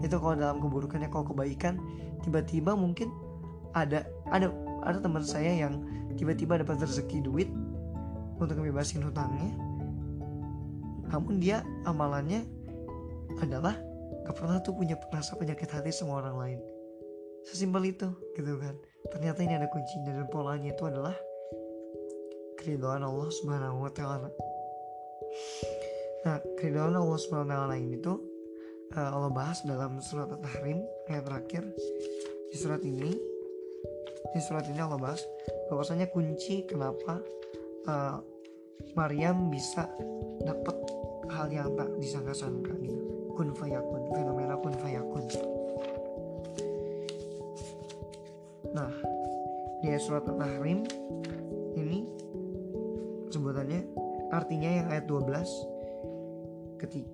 itu 0.00 0.16
kalau 0.16 0.34
dalam 0.36 0.58
keburukannya 0.60 1.08
kalau 1.08 1.26
kebaikan 1.28 1.80
tiba-tiba 2.24 2.72
mungkin 2.76 3.10
ada 3.76 4.06
ada 4.30 4.50
ada 4.82 4.98
teman 4.98 5.24
saya 5.24 5.66
yang 5.66 5.84
tiba-tiba 6.16 6.60
dapat 6.60 6.82
rezeki 6.82 7.22
duit 7.24 7.48
untuk 8.40 8.56
ngebebasin 8.56 9.04
hutangnya 9.04 9.52
namun 11.10 11.42
dia 11.42 11.66
amalannya 11.86 12.46
adalah 13.42 13.74
gak 14.26 14.36
pernah 14.36 14.62
tuh 14.62 14.74
punya 14.78 14.94
rasa 15.10 15.34
penyakit 15.34 15.70
hati 15.70 15.90
sama 15.90 16.22
orang 16.22 16.36
lain 16.38 16.60
sesimpel 17.46 17.82
itu 17.88 18.08
gitu 18.36 18.56
kan 18.60 18.74
ternyata 19.10 19.42
ini 19.42 19.58
ada 19.58 19.68
kuncinya 19.70 20.12
dan 20.12 20.28
polanya 20.28 20.70
itu 20.70 20.84
adalah 20.86 21.16
keridhaan 22.60 23.00
Allah 23.00 23.28
Subhanahu 23.32 23.80
wa 23.80 23.90
taala. 23.90 24.28
Nah, 26.28 26.36
keridhaan 26.60 26.92
Allah 26.92 27.16
Subhanahu 27.16 27.48
wa 27.48 27.52
taala 27.56 27.76
ini 27.80 27.96
tuh 28.04 28.20
uh, 28.92 29.10
Allah 29.16 29.32
bahas 29.32 29.64
dalam 29.64 29.96
surat 30.04 30.28
At-Tahrim 30.28 30.84
ayat 31.08 31.24
terakhir. 31.24 31.64
Di 32.52 32.56
surat 32.60 32.84
ini 32.84 33.16
di 34.30 34.40
surat 34.40 34.64
ini 34.68 34.80
Allah 34.80 35.00
bahas 35.00 35.24
bahwasanya 35.72 36.10
kunci 36.12 36.68
kenapa 36.68 37.20
uh, 37.88 38.18
Maryam 38.94 39.48
bisa 39.48 39.86
dapat 40.42 40.76
hal 41.30 41.46
yang 41.52 41.70
tak 41.76 41.88
disangka-sangka 42.00 42.74
gitu. 42.82 43.32
Kun 43.36 43.54
fayakun, 43.54 44.02
fenomena 44.12 44.56
kun 44.58 44.74
fayakun. 44.76 45.24
Nah, 48.70 48.92
di 49.82 49.88
surat 49.98 50.26
At-Tahrim 50.26 50.86
ini 51.78 52.06
sebutannya 53.30 53.80
artinya 54.30 54.70
yang 54.70 54.86
ayat 54.90 55.04
12 55.08 56.78
ketik 56.78 57.06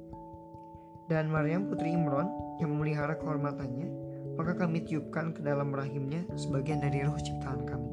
dan 1.07 1.31
Maryam 1.31 1.71
putri 1.71 1.95
Imron 1.95 2.29
yang 2.59 2.75
memelihara 2.75 3.15
kehormatannya 3.17 4.06
maka 4.37 4.53
kami 4.55 4.85
tiupkan 4.85 5.33
ke 5.33 5.41
dalam 5.41 5.73
rahimnya 5.73 6.29
sebagian 6.37 6.85
dari 6.85 7.03
roh 7.03 7.17
ciptaan 7.17 7.65
kami. 7.65 7.93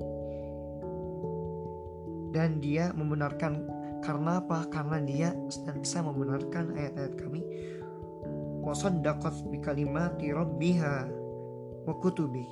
Dan 2.36 2.60
dia 2.60 2.92
membenarkan 2.92 3.64
karena 4.04 4.44
apa? 4.44 4.68
Karena 4.68 5.00
dia 5.00 5.32
bisa 5.80 6.04
membenarkan 6.04 6.76
ayat-ayat 6.76 7.14
kami. 7.16 7.42
Wasaddaqat 8.64 9.48
bi 9.52 9.60
kalimati 9.60 10.32
rabbiha 10.32 10.96
wa 11.84 11.94
kutubi 12.00 12.48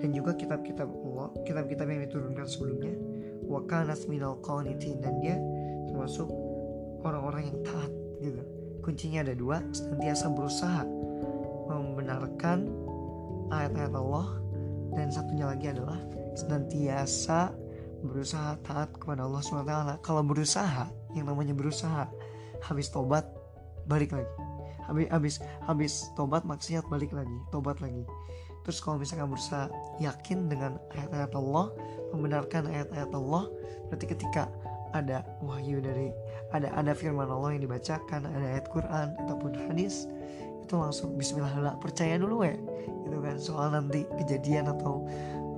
dan 0.00 0.16
juga 0.16 0.32
kitab-kitab 0.32 0.88
Allah, 0.88 1.28
kitab-kitab 1.44 1.84
yang 1.84 2.00
diturunkan 2.08 2.48
sebelumnya, 2.48 2.96
wa 3.44 3.60
minal 4.08 4.40
qanitin. 4.40 4.96
Dan 5.04 5.20
dia 5.20 5.36
termasuk 5.92 6.32
orang-orang 7.04 7.52
yang 7.52 7.58
taat 7.60 7.92
gitu. 8.24 8.40
Kuncinya 8.80 9.20
ada 9.20 9.36
dua, 9.36 9.60
senantiasa 9.76 10.32
berusaha 10.32 10.88
membenarkan 11.68 12.64
ayat-ayat 13.50 13.94
Allah 13.94 14.26
dan 14.94 15.10
satunya 15.10 15.46
lagi 15.50 15.70
adalah 15.70 15.98
senantiasa 16.34 17.54
berusaha 18.00 18.56
taat 18.64 18.90
kepada 18.96 19.28
Allah 19.28 19.42
SWT. 19.44 19.74
Kalau 20.00 20.22
berusaha, 20.24 20.88
yang 21.12 21.28
namanya 21.28 21.52
berusaha, 21.52 22.08
habis 22.64 22.88
tobat 22.88 23.28
balik 23.84 24.14
lagi. 24.14 24.30
Habis 24.88 25.06
habis 25.12 25.34
habis 25.68 25.92
tobat 26.18 26.42
maksiat 26.42 26.82
balik 26.90 27.14
lagi, 27.14 27.36
tobat 27.54 27.78
lagi 27.78 28.02
Terus 28.64 28.78
kalau 28.84 29.00
misalkan 29.00 29.32
berusaha 29.32 29.72
yakin 29.98 30.52
dengan 30.52 30.76
ayat-ayat 30.92 31.32
Allah, 31.32 31.72
membenarkan 32.12 32.68
ayat-ayat 32.68 33.10
Allah, 33.16 33.48
berarti 33.88 34.06
ketika 34.12 34.52
ada 34.90 35.22
wahyu 35.40 35.78
dari 35.78 36.10
ada 36.50 36.66
ada 36.74 36.92
firman 36.92 37.30
Allah 37.30 37.56
yang 37.56 37.64
dibacakan, 37.64 38.26
ada 38.26 38.46
ayat 38.58 38.66
Quran 38.68 39.08
ataupun 39.24 39.52
hadis, 39.70 40.04
itu 40.70 40.78
langsung 40.78 41.18
Bismillah 41.18 41.74
percaya 41.82 42.14
dulu 42.14 42.46
ya, 42.46 42.54
gitu 43.02 43.18
kan. 43.18 43.34
Soal 43.42 43.74
nanti 43.74 44.06
kejadian 44.22 44.70
atau 44.70 45.02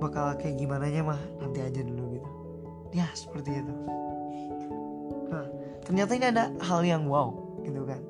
bakal 0.01 0.33
kayak 0.41 0.57
gimana 0.57 0.89
nya 0.89 1.05
mah 1.05 1.21
nanti 1.37 1.61
aja 1.61 1.85
dulu 1.85 2.17
gitu. 2.17 2.29
Ya 2.97 3.05
seperti 3.13 3.61
itu. 3.61 3.73
Nah 5.29 5.45
ternyata 5.85 6.17
ini 6.17 6.25
ada 6.33 6.49
hal 6.65 6.81
yang 6.81 7.05
wow, 7.05 7.29
gitu 7.61 7.85
kan. 7.85 8.01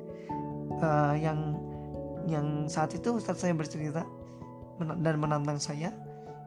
Uh, 0.80 1.16
yang 1.20 1.60
yang 2.24 2.72
saat 2.72 2.96
itu 2.96 3.20
Ustadz 3.20 3.44
saya 3.44 3.52
bercerita 3.52 4.08
dan 4.80 5.16
menantang 5.20 5.60
saya 5.60 5.92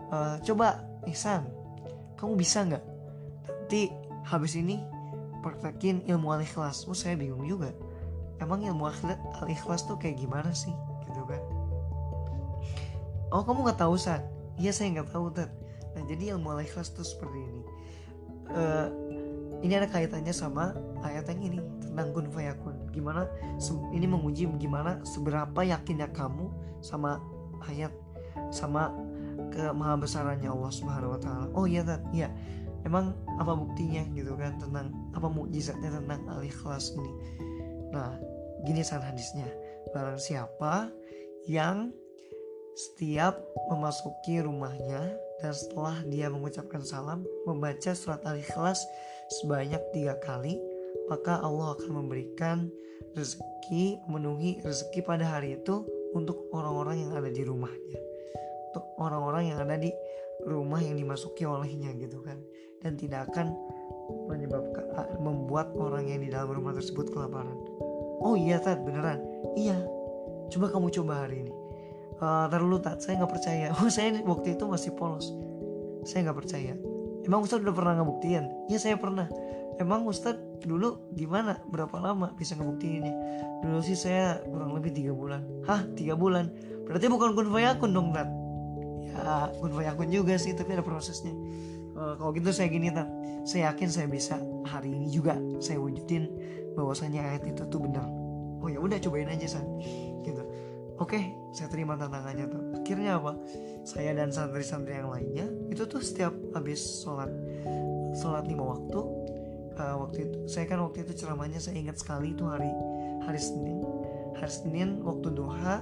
uh, 0.08 0.40
coba 0.40 0.80
Ihsan 1.04 1.46
kamu 2.16 2.32
bisa 2.36 2.64
nggak 2.64 2.84
nanti 3.44 3.92
habis 4.26 4.56
ini 4.56 4.80
praktekin 5.44 6.02
ilmu 6.08 6.32
al-ikhlas 6.32 6.88
oh 6.88 6.96
saya 6.96 7.14
bingung 7.14 7.44
juga 7.44 7.70
emang 8.42 8.64
ilmu 8.64 8.88
al-ikhlas 9.42 9.84
tuh 9.88 9.96
kayak 9.96 10.20
gimana 10.20 10.50
sih? 10.52 10.72
Gitu 11.08 11.22
kan. 11.24 11.42
Oh 13.34 13.42
kamu 13.42 13.66
nggak 13.66 13.80
tahu 13.80 13.98
San? 13.98 14.22
Iya 14.56 14.72
saya 14.72 14.92
nggak 14.96 15.12
tahu 15.12 15.28
Tat 15.34 15.50
nah 15.96 16.04
jadi 16.04 16.36
ilmu 16.36 16.52
al-ikhlas 16.52 16.92
tuh 16.92 17.08
seperti 17.08 17.40
ini. 17.40 17.62
Uh, 18.52 18.88
ini 19.64 19.72
ada 19.74 19.88
kaitannya 19.88 20.30
sama 20.30 20.76
ayat 21.00 21.26
yang 21.32 21.40
ini 21.40 21.58
tentang 21.80 22.12
kun 22.12 22.28
fayakun. 22.28 22.76
Gimana 22.92 23.24
ini 23.96 24.04
menguji 24.04 24.44
gimana 24.60 25.00
seberapa 25.08 25.64
yakinnya 25.64 26.12
kamu 26.12 26.52
sama 26.84 27.16
ayat 27.64 27.90
sama 28.52 28.92
ke 29.48 29.72
maha 29.72 29.96
besarannya 29.96 30.52
Allah 30.52 30.68
Subhanahu 30.68 31.16
wa 31.16 31.20
taala. 31.20 31.46
Oh 31.56 31.64
iya 31.64 31.80
Tat, 31.80 32.04
iya. 32.12 32.28
Emang 32.84 33.16
apa 33.40 33.56
buktinya 33.56 34.04
gitu 34.14 34.36
kan 34.38 34.60
tentang 34.60 34.92
apa 35.16 35.26
mukjizatnya 35.26 35.90
tentang 35.96 36.22
al-ikhlas 36.28 36.94
ini. 36.94 37.10
Nah, 37.96 38.12
gini 38.60 38.84
san 38.84 39.00
hadisnya. 39.00 39.48
Barang 39.96 40.20
siapa 40.20 40.92
yang 41.48 41.96
setiap 42.76 43.40
memasuki 43.72 44.44
rumahnya 44.44 45.16
dan 45.40 45.52
setelah 45.56 45.96
dia 46.04 46.28
mengucapkan 46.28 46.84
salam 46.84 47.24
membaca 47.48 47.96
surat 47.96 48.20
al-ikhlas 48.28 48.84
sebanyak 49.40 49.80
tiga 49.96 50.20
kali 50.20 50.60
maka 51.08 51.40
Allah 51.40 51.72
akan 51.72 52.04
memberikan 52.04 52.68
rezeki 53.16 54.04
memenuhi 54.04 54.60
rezeki 54.60 55.00
pada 55.00 55.24
hari 55.24 55.56
itu 55.56 55.88
untuk 56.12 56.52
orang-orang 56.52 57.08
yang 57.08 57.16
ada 57.16 57.32
di 57.32 57.42
rumahnya. 57.48 57.98
Untuk 58.72 58.84
orang-orang 59.00 59.56
yang 59.56 59.58
ada 59.64 59.80
di 59.80 59.88
rumah 60.44 60.84
yang 60.84 61.00
dimasuki 61.00 61.48
olehnya 61.48 61.96
gitu 61.96 62.20
kan. 62.20 62.36
Dan 62.84 63.00
tidak 63.00 63.32
akan 63.32 63.56
menyebabkan 64.28 64.84
membuat 65.18 65.72
orang 65.74 66.12
yang 66.12 66.20
di 66.20 66.28
dalam 66.28 66.52
rumah 66.52 66.76
tersebut 66.76 67.08
kelaparan 67.10 67.56
oh 68.26 68.34
iya 68.34 68.58
Tad 68.58 68.82
beneran. 68.82 69.22
Iya. 69.54 69.78
Coba 70.50 70.74
kamu 70.74 70.90
coba 70.90 71.26
hari 71.26 71.46
ini. 71.46 71.52
Uh, 72.18 72.50
dulu 72.50 72.82
Tad 72.82 72.98
saya 72.98 73.22
nggak 73.22 73.32
percaya. 73.32 73.66
Oh 73.78 73.86
saya 73.86 74.18
waktu 74.26 74.58
itu 74.58 74.64
masih 74.66 74.90
polos. 74.98 75.30
Saya 76.02 76.26
nggak 76.26 76.38
percaya. 76.42 76.74
Emang 77.26 77.42
Ustadz 77.42 77.66
udah 77.66 77.74
pernah 77.74 77.94
ngebuktiin? 77.98 78.70
Ya 78.70 78.78
saya 78.78 78.94
pernah. 78.94 79.26
Emang 79.82 80.06
Ustadz 80.06 80.62
dulu 80.62 81.10
gimana? 81.18 81.58
Berapa 81.66 81.98
lama 81.98 82.30
bisa 82.38 82.54
ngebuktiinnya? 82.54 83.12
Dulu 83.66 83.82
sih 83.82 83.98
saya 83.98 84.38
kurang 84.46 84.78
lebih 84.78 84.94
tiga 84.94 85.10
bulan. 85.10 85.42
Hah? 85.66 85.82
Tiga 85.98 86.14
bulan? 86.14 86.54
Berarti 86.86 87.10
bukan 87.10 87.34
kun 87.34 87.50
fayakun 87.50 87.90
dong 87.90 88.14
Tat? 88.14 88.30
Ya 89.02 89.50
kun 89.58 89.74
fayakun 89.74 90.08
juga 90.14 90.38
sih 90.38 90.54
tapi 90.54 90.78
ada 90.78 90.86
prosesnya. 90.86 91.34
Uh, 91.98 92.14
kalau 92.14 92.30
gitu 92.30 92.54
saya 92.54 92.70
gini 92.70 92.94
Tat. 92.94 93.10
Saya 93.42 93.74
yakin 93.74 93.88
saya 93.90 94.06
bisa 94.06 94.38
hari 94.62 94.94
ini 94.94 95.10
juga 95.10 95.34
saya 95.58 95.82
wujudin 95.82 96.30
bahwasanya 96.76 97.24
ayat 97.24 97.42
itu 97.48 97.64
tuh 97.66 97.80
benar. 97.80 98.04
Oh 98.60 98.68
ya 98.68 98.78
udah 98.78 99.00
cobain 99.00 99.32
aja 99.32 99.58
san. 99.58 99.64
Gitu. 100.22 100.42
Oke 101.00 101.32
saya 101.56 101.72
terima 101.72 101.96
tantangannya 101.96 102.46
tuh. 102.52 102.62
Akhirnya 102.76 103.16
apa? 103.16 103.32
Saya 103.88 104.12
dan 104.12 104.28
santri-santri 104.28 105.00
yang 105.00 105.08
lainnya 105.08 105.48
itu 105.72 105.88
tuh 105.88 106.04
setiap 106.04 106.36
habis 106.52 106.78
sholat 107.02 107.32
sholat 108.16 108.44
lima 108.48 108.76
waktu 108.76 109.00
uh, 109.76 109.96
waktu 110.04 110.28
itu 110.28 110.38
saya 110.48 110.64
kan 110.68 110.80
waktu 110.80 111.04
itu 111.04 111.24
ceramahnya 111.24 111.60
saya 111.60 111.80
ingat 111.80 112.00
sekali 112.00 112.36
itu 112.36 112.44
hari 112.44 112.70
hari 113.24 113.40
Senin. 113.40 113.80
Hari 114.36 114.52
Senin 114.52 115.00
waktu 115.00 115.32
duha 115.32 115.80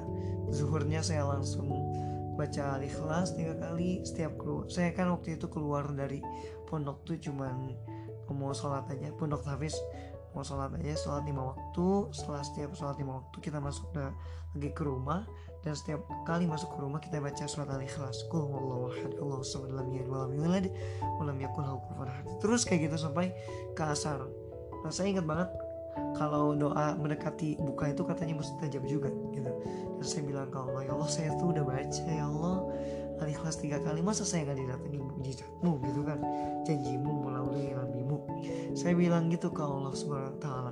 zuhurnya 0.55 1.03
saya 1.03 1.27
langsung 1.27 1.67
baca 2.35 2.79
al-ikhlas 2.79 3.35
tiga 3.39 3.55
kali 3.59 4.03
setiap 4.03 4.35
keluar. 4.39 4.67
Saya 4.67 4.91
kan 4.91 5.11
waktu 5.15 5.39
itu 5.39 5.47
keluar 5.47 5.87
dari 5.95 6.19
pondok 6.67 7.07
tuh 7.07 7.19
cuman 7.19 7.75
mau 8.35 8.51
sholat 8.51 8.91
aja 8.91 9.15
pondok 9.15 9.47
hafiz 9.47 9.79
mau 10.35 10.43
sholat 10.43 10.75
aja 10.77 10.99
sholat 10.99 11.25
lima 11.25 11.55
waktu. 11.55 12.11
Setelah 12.11 12.43
setiap 12.43 12.71
sholat 12.75 12.99
lima 12.99 13.23
waktu 13.23 13.37
kita 13.39 13.63
masuk 13.63 13.89
lagi 13.95 14.71
ke 14.75 14.83
rumah. 14.83 15.25
Dan 15.65 15.73
setiap 15.73 16.05
kali 16.29 16.45
masuk 16.45 16.77
ke 16.77 16.79
rumah 16.85 17.01
kita 17.01 17.25
baca 17.25 17.49
surat 17.49 17.65
al-ikhlas. 17.73 18.29
Terus 22.45 22.69
kayak 22.69 22.93
gitu 22.93 22.97
sampai 23.01 23.33
ke 23.73 23.81
asar. 23.81 24.29
Nah 24.85 24.93
saya 24.93 25.17
ingat 25.17 25.25
banget 25.25 25.49
kalau 26.21 26.53
doa 26.53 26.93
mendekati 27.01 27.57
buka 27.57 27.97
itu 27.97 28.05
katanya 28.05 28.37
mustajab 28.37 28.85
juga 28.85 29.09
gitu. 29.33 29.49
Dan 29.97 30.05
saya 30.05 30.23
bilang 30.29 30.53
ke 30.53 30.59
Allah 30.61 30.85
ya 30.85 30.93
Allah 30.93 31.09
saya 31.09 31.31
tuh 31.41 31.57
udah 31.57 31.65
baca 31.65 32.05
ya 32.05 32.25
Allah 32.29 32.57
al-ikhlas 33.23 33.63
tiga 33.63 33.79
kali 33.79 34.03
masa 34.03 34.27
saya 34.27 34.49
nggak 34.51 34.59
didatangi 34.59 34.99
mujizatmu 34.99 35.73
gitu 35.87 36.01
kan? 36.03 36.19
Janjimu 36.67 37.13
melalui 37.31 37.71
nabimu. 37.71 38.19
Saya 38.75 38.99
bilang 38.99 39.31
gitu 39.31 39.51
ke 39.55 39.63
Allah 39.63 39.95
subhanahu 39.95 40.39
taala. 40.43 40.71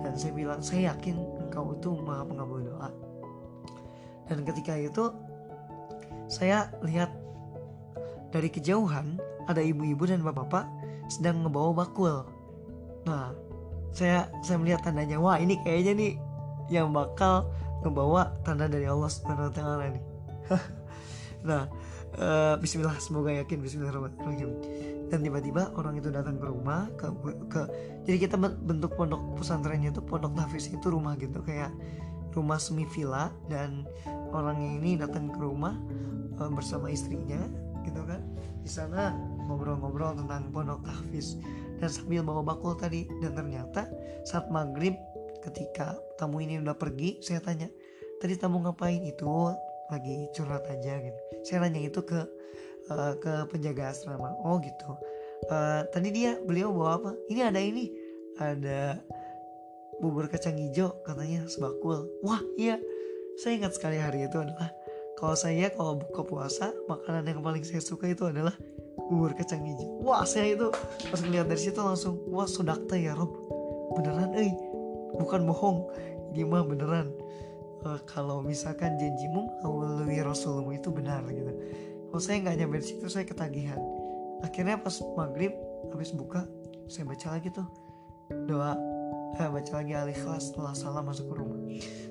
Dan 0.00 0.12
saya 0.16 0.32
bilang 0.32 0.60
saya 0.64 0.94
yakin 0.94 1.16
engkau 1.48 1.76
itu 1.76 1.90
maha 2.00 2.24
pengabul 2.24 2.64
doa. 2.64 2.88
Dan 4.30 4.48
ketika 4.48 4.72
itu 4.78 5.12
saya 6.32 6.72
lihat 6.80 7.12
dari 8.32 8.48
kejauhan 8.48 9.20
ada 9.44 9.60
ibu-ibu 9.60 10.08
dan 10.08 10.24
bapak-bapak 10.24 10.64
sedang 11.12 11.44
ngebawa 11.44 11.84
bakul. 11.84 12.24
Nah 13.04 13.36
saya 13.92 14.32
saya 14.40 14.56
melihat 14.56 14.80
tandanya 14.88 15.20
wah 15.20 15.36
ini 15.36 15.60
kayaknya 15.60 15.92
nih 15.92 16.12
yang 16.72 16.88
bakal 16.96 17.52
ngebawa 17.84 18.32
tanda 18.40 18.64
dari 18.64 18.88
Allah 18.88 19.10
Subhanahu 19.12 19.52
taala 19.52 19.92
nih. 19.92 20.04
nah, 21.42 21.68
uh, 22.18 22.54
bismillah 22.58 22.96
semoga 22.98 23.30
yakin 23.30 23.62
bismillahirrahmanirrahim. 23.62 24.50
Dan 25.12 25.20
tiba-tiba 25.20 25.76
orang 25.76 26.00
itu 26.00 26.08
datang 26.08 26.40
ke 26.40 26.46
rumah 26.48 26.88
ke, 26.96 27.04
ke 27.52 27.60
jadi 28.08 28.16
kita 28.28 28.40
bentuk 28.40 28.96
pondok 28.96 29.20
pesantrennya 29.36 29.92
itu 29.92 30.00
pondok 30.00 30.32
nafis 30.32 30.72
itu 30.72 30.86
rumah 30.88 31.20
gitu 31.20 31.44
kayak 31.44 31.68
rumah 32.32 32.56
semi 32.56 32.88
villa 32.88 33.28
dan 33.52 33.84
orang 34.32 34.56
ini 34.56 34.96
datang 34.96 35.28
ke 35.28 35.36
rumah 35.36 35.76
uh, 36.40 36.48
bersama 36.48 36.88
istrinya 36.88 37.44
gitu 37.84 38.00
kan. 38.08 38.24
Di 38.62 38.70
sana 38.70 39.12
ngobrol-ngobrol 39.50 40.16
tentang 40.16 40.48
pondok 40.54 40.86
tahfiz 40.86 41.36
dan 41.82 41.90
sambil 41.90 42.22
bawa 42.24 42.54
bakul 42.54 42.78
tadi 42.78 43.10
dan 43.20 43.34
ternyata 43.34 43.90
saat 44.24 44.48
maghrib 44.48 44.94
ketika 45.42 45.98
tamu 46.14 46.38
ini 46.38 46.62
udah 46.62 46.78
pergi 46.78 47.18
saya 47.18 47.42
tanya 47.42 47.66
tadi 48.22 48.38
tamu 48.38 48.62
ngapain 48.62 49.02
itu 49.02 49.26
lagi 49.90 50.28
curhat 50.36 50.62
aja 50.68 51.00
gitu. 51.02 51.20
Saya 51.42 51.66
nanya 51.66 51.88
itu 51.88 52.00
ke 52.04 52.20
uh, 52.90 53.12
ke 53.18 53.32
penjaga 53.50 53.90
asrama. 53.90 54.34
Oh 54.44 54.60
gitu. 54.62 54.90
Uh, 55.50 55.82
tadi 55.90 56.14
dia 56.14 56.38
beliau 56.42 56.70
bawa 56.70 57.02
apa? 57.02 57.10
Ini 57.26 57.40
ada 57.50 57.60
ini. 57.60 57.90
Ada 58.40 58.96
bubur 60.00 60.26
kacang 60.30 60.56
hijau 60.56 60.94
katanya 61.02 61.46
sebakul. 61.50 62.08
Wah 62.22 62.40
iya. 62.56 62.78
Saya 63.40 63.58
ingat 63.58 63.76
sekali 63.76 63.96
hari 63.96 64.28
itu 64.28 64.36
adalah 64.38 64.70
kalau 65.16 65.36
saya 65.38 65.72
kalau 65.72 65.98
buka 65.98 66.26
puasa 66.26 66.74
makanan 66.90 67.24
yang 67.28 67.40
paling 67.40 67.64
saya 67.64 67.80
suka 67.80 68.10
itu 68.10 68.28
adalah 68.28 68.52
bubur 69.08 69.34
kacang 69.34 69.62
hijau. 69.64 70.02
Wah 70.04 70.24
saya 70.24 70.56
itu 70.56 70.68
pas 71.08 71.20
ngeliat 71.20 71.48
dari 71.48 71.60
situ 71.60 71.80
langsung 71.80 72.22
wah 72.30 72.48
sodakta 72.48 72.96
ya 72.96 73.16
Rob. 73.16 73.30
Beneran 73.98 74.32
eh 74.36 74.52
bukan 75.16 75.44
bohong. 75.44 75.78
Gimana 76.32 76.64
beneran 76.64 77.12
kalau 78.06 78.40
misalkan 78.40 78.94
janjimu 78.98 79.50
melalui 79.62 80.22
rasulmu 80.22 80.70
itu 80.74 80.88
benar 80.94 81.26
gitu. 81.26 81.50
Kalau 82.08 82.22
saya 82.22 82.44
nggak 82.44 82.56
nyampe 82.62 82.78
situ 82.84 83.06
saya 83.10 83.26
ketagihan. 83.26 83.78
Akhirnya 84.42 84.78
pas 84.78 84.94
maghrib 85.18 85.54
habis 85.90 86.14
buka 86.14 86.46
saya 86.86 87.08
baca 87.08 87.26
lagi 87.38 87.48
tuh. 87.50 87.66
Doa 88.46 88.78
eh, 89.38 89.48
baca 89.50 89.72
lagi 89.82 89.92
al-ikhlas 89.96 90.52
setelah 90.52 90.72
salam 90.76 91.04
masuk 91.08 91.26
ke 91.30 91.34
rumah. 91.34 91.58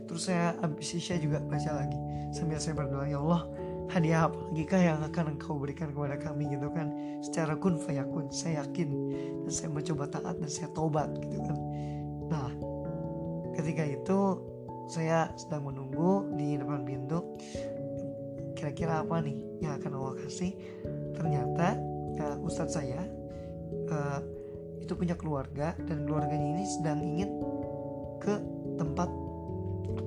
Terus 0.10 0.21
saya 0.27 0.57
habis 0.60 0.91
isya 0.91 1.21
juga 1.21 1.39
baca 1.39 1.71
lagi 1.71 1.99
sambil 2.36 2.60
saya 2.60 2.75
berdoa 2.75 3.05
ya 3.07 3.19
Allah 3.19 3.43
hadiah 3.91 4.31
apa 4.31 4.39
lagi 4.39 4.63
kah 4.63 4.79
yang 4.79 4.99
akan 5.03 5.36
engkau 5.36 5.60
berikan 5.60 5.91
kepada 5.91 6.15
kami? 6.19 6.47
Gitu 6.47 6.67
kan. 6.71 6.88
Secara 7.19 7.53
kun 7.60 7.75
fayakun 7.75 8.31
saya 8.31 8.63
yakin. 8.63 8.89
Dan 9.47 9.51
saya 9.51 9.69
mencoba 9.71 10.07
taat 10.07 10.36
dan 10.39 10.49
saya 10.51 10.67
tobat 10.71 11.12
gitu 11.19 11.39
kan. 11.43 11.57
Nah 12.31 12.51
ketika 13.55 13.84
itu 13.84 14.19
saya 14.91 15.32
sedang 15.39 15.71
menunggu 15.71 16.27
di 16.36 16.60
depan 16.60 16.84
pintu. 16.84 17.23
Kira-kira 18.60 18.99
apa 18.99 19.23
nih 19.23 19.39
yang 19.63 19.80
akan 19.80 19.91
Allah 19.95 20.15
kasih? 20.19 20.51
Ternyata 21.15 21.80
uh, 22.19 22.38
ustadz 22.43 22.75
saya 22.75 22.99
uh, 23.88 24.19
itu 24.84 24.91
punya 24.91 25.15
keluarga 25.15 25.71
dan 25.88 26.04
keluarganya 26.04 26.60
ini 26.60 26.65
sedang 26.67 26.99
ingin 26.99 27.32
ke 28.19 28.36
tempat 28.75 29.08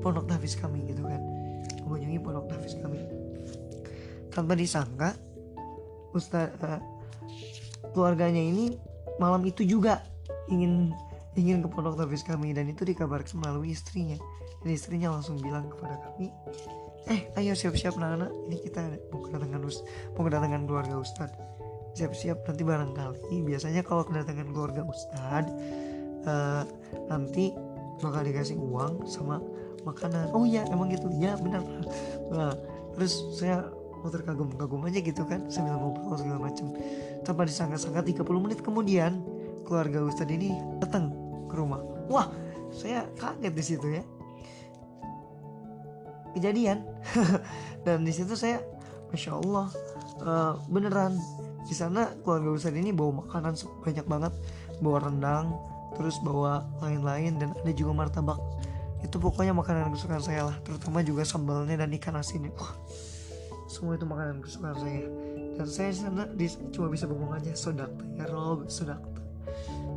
pondok 0.05 0.29
tahfiz 0.29 0.53
kami 0.61 0.85
gitu 0.85 1.01
kan. 1.09 1.23
Mengunjungi 1.89 2.21
pondok 2.21 2.53
tahfiz 2.53 2.77
kami. 2.77 3.01
Tanpa 4.29 4.53
disangka 4.53 5.17
Ustaz 6.13 6.53
uh, 6.61 6.79
keluarganya 7.97 8.39
ini 8.39 8.77
malam 9.17 9.41
itu 9.49 9.65
juga 9.65 10.05
ingin 10.53 10.93
ingin 11.35 11.63
ke 11.63 11.69
pondok 11.71 11.99
tafis 11.99 12.23
kami 12.23 12.55
dan 12.55 12.71
itu 12.71 12.87
dikabarkan 12.87 13.43
melalui 13.43 13.75
istrinya. 13.75 14.19
Dan 14.63 14.69
istrinya 14.73 15.13
langsung 15.13 15.37
bilang 15.43 15.69
kepada 15.69 16.01
kami 16.01 16.33
eh 17.05 17.29
ayo 17.37 17.53
siap-siap 17.53 18.01
anak-anak 18.01 18.33
ini 18.49 18.57
kita 18.65 18.81
mau 19.13 19.21
kedatangan 19.21 19.61
mau 20.17 20.23
kedatangan 20.25 20.63
keluarga 20.65 20.97
Ustad. 20.97 21.31
Siap-siap 21.95 22.49
nanti 22.49 22.63
barangkali 22.65 23.45
biasanya 23.45 23.85
kalau 23.85 24.09
kedatangan 24.09 24.49
keluarga 24.51 24.83
Ustad 24.89 25.45
uh, 26.25 26.65
nanti 27.13 27.53
bakal 28.01 28.25
dikasih 28.25 28.57
uang 28.57 29.05
sama 29.05 29.39
makanan. 29.85 30.33
Oh 30.33 30.49
iya 30.49 30.65
emang 30.73 30.91
gitu? 30.91 31.13
Ya 31.21 31.37
benar 31.37 31.61
nah, 32.33 32.57
terus 32.97 33.21
saya 33.37 33.69
mau 34.01 34.09
terkagum-kagum 34.09 34.85
aja 34.89 35.01
gitu 35.01 35.25
kan 35.29 35.45
sambil 35.53 35.77
ngobrol 35.77 36.17
segala 36.17 36.49
macam. 36.49 36.73
Tanpa 37.21 37.45
disangka-sangka 37.45 38.01
30 38.01 38.25
menit 38.41 38.65
kemudian 38.65 39.21
keluarga 39.69 40.05
Ustadz 40.09 40.33
ini 40.33 40.57
datang 40.81 41.13
ke 41.55 41.63
rumah. 41.63 41.79
Wah 42.11 42.27
saya 42.75 43.07
kaget 43.15 43.55
di 43.55 43.63
situ 43.63 43.87
ya. 43.95 44.03
Kejadian. 46.35 46.83
Dan 47.87 48.03
di 48.03 48.11
situ 48.11 48.35
saya 48.35 48.59
masya 49.15 49.39
Allah 49.39 49.71
uh, 50.27 50.59
beneran. 50.67 51.15
Di 51.65 51.73
sana 51.73 52.11
keluarga 52.27 52.59
Ustadz 52.59 52.77
ini 52.77 52.91
bawa 52.91 53.23
makanan 53.23 53.55
banyak 53.87 54.07
banget. 54.11 54.35
Bawa 54.83 55.07
rendang 55.07 55.55
terus 55.95 56.19
bawa 56.19 56.67
lain-lain 56.83 57.39
dan 57.39 57.55
ada 57.55 57.71
juga 57.71 57.95
martabak. 57.95 58.43
Itu 59.07 59.23
pokoknya 59.23 59.55
makanan 59.55 59.95
kesukaan 59.95 60.19
saya 60.19 60.51
lah 60.51 60.57
terutama 60.67 61.07
juga 61.07 61.23
sambalnya 61.23 61.87
dan 61.87 61.95
ikan 61.95 62.19
asinnya. 62.19 62.51
Wah 62.59 62.75
semua 63.71 63.95
itu 63.95 64.03
makanan 64.03 64.43
kesukaan 64.43 64.75
saya. 64.75 65.07
Dan 65.55 65.67
saya 65.71 65.91
sana 65.95 66.27
di, 66.35 66.51
cuma 66.75 66.91
bisa 66.91 67.07
bohong 67.07 67.31
aja 67.31 67.55
sodak 67.55 67.95
ya 68.19 68.27
Rob 68.27 68.67
sodak 68.67 68.99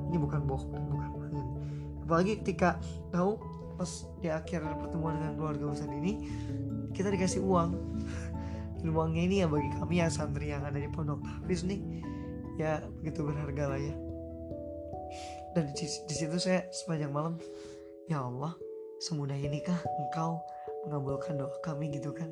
ini 0.07 0.17
bukan 0.21 0.41
bohong 0.47 0.71
bukan 0.71 1.09
apalagi 2.07 2.39
ketika 2.39 2.79
tahu 3.11 3.35
pas 3.75 4.07
di 4.23 4.31
akhir 4.31 4.63
pertemuan 4.79 5.19
dengan 5.19 5.35
keluarga 5.35 5.75
Ustadz 5.75 5.91
ini 5.91 6.23
kita 6.95 7.11
dikasih 7.11 7.43
uang. 7.43 7.75
Uangnya 8.87 9.27
ini 9.27 9.35
ya 9.43 9.51
bagi 9.51 9.67
kami 9.75 9.99
yang 9.99 10.07
santri 10.07 10.55
yang 10.55 10.63
ada 10.63 10.79
di 10.79 10.87
pondok 10.87 11.19
Hafiz 11.19 11.67
nih. 11.67 11.83
Ya 12.55 12.79
begitu 13.03 13.27
berharga 13.27 13.75
lah 13.75 13.79
ya. 13.83 13.93
Dan 15.51 15.75
di, 15.75 15.85
di 15.85 16.13
situ 16.15 16.37
saya 16.39 16.63
sepanjang 16.71 17.11
malam 17.11 17.35
ya 18.07 18.23
Allah 18.23 18.55
semudah 19.03 19.35
inikah 19.35 19.77
engkau 20.07 20.39
mengabulkan 20.87 21.35
doa 21.37 21.51
kami 21.61 21.91
gitu 21.91 22.15
kan? 22.15 22.31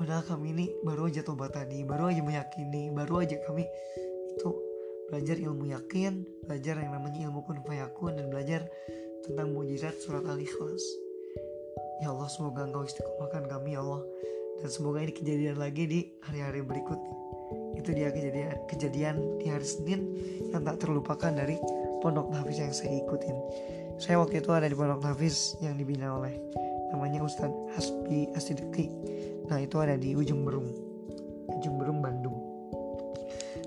Padahal 0.00 0.24
kami 0.24 0.56
ini 0.56 0.66
baru 0.80 1.12
aja 1.12 1.20
tobat 1.20 1.52
tadi 1.52 1.84
baru 1.84 2.08
aja 2.08 2.24
meyakini 2.24 2.88
baru 2.88 3.20
aja 3.20 3.36
kami 3.44 3.68
itu 4.32 4.50
belajar 5.12 5.36
ilmu 5.36 5.68
yakin 5.74 6.24
belajar 6.46 6.80
yang 6.80 6.96
namanya 6.96 7.28
ilmu 7.28 7.44
kun 7.44 7.60
fayakun 7.66 8.16
dan 8.16 8.30
belajar 8.30 8.64
tentang 9.30 9.54
mujizat 9.54 9.94
surat 10.02 10.26
al-ikhlas. 10.26 10.82
Ya 12.02 12.10
Allah 12.10 12.26
semoga 12.26 12.66
engkau 12.66 12.82
istiqomahkan 12.82 13.46
kami 13.46 13.78
ya 13.78 13.80
Allah. 13.86 14.02
Dan 14.58 14.68
semoga 14.68 14.98
ini 15.00 15.14
kejadian 15.14 15.56
lagi 15.56 15.86
di 15.86 16.00
hari-hari 16.26 16.60
berikutnya 16.66 17.14
itu 17.80 17.96
dia 17.96 18.12
kejadian 18.12 18.52
kejadian 18.68 19.16
di 19.40 19.46
hari 19.48 19.64
Senin 19.64 20.00
yang 20.52 20.62
tak 20.66 20.84
terlupakan 20.84 21.32
dari 21.32 21.56
pondok 22.04 22.28
Hafiz 22.36 22.60
yang 22.60 22.74
saya 22.74 23.00
ikutin. 23.00 23.36
Saya 23.96 24.20
waktu 24.20 24.44
itu 24.44 24.50
ada 24.52 24.68
di 24.68 24.76
pondok 24.76 25.00
Hafiz 25.00 25.56
yang 25.64 25.80
dibina 25.80 26.12
oleh 26.12 26.36
namanya 26.92 27.24
Ustadz 27.24 27.72
Hasbi 27.72 28.28
Asidiki. 28.36 28.90
Nah 29.48 29.62
itu 29.62 29.80
ada 29.80 29.96
di 29.96 30.12
ujung 30.12 30.44
Berung 30.44 30.68
ujung 31.56 31.80
Berung 31.80 32.04
Bandung. 32.04 32.36